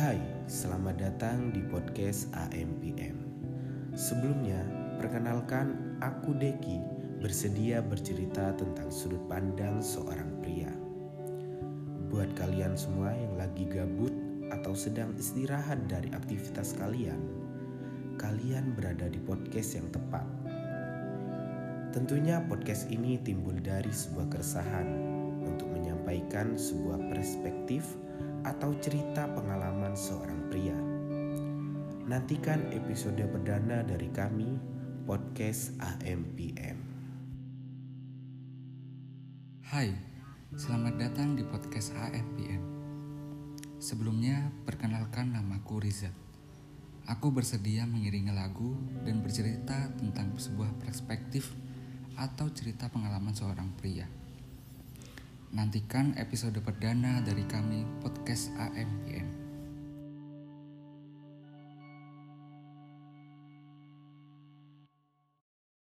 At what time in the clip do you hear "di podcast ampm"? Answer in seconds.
1.52-3.20, 41.38-42.62